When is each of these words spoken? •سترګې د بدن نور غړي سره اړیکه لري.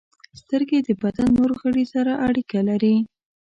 •سترګې 0.39 0.79
د 0.87 0.89
بدن 1.01 1.27
نور 1.37 1.51
غړي 1.61 1.85
سره 1.93 2.11
اړیکه 2.27 2.59
لري. 2.69 2.95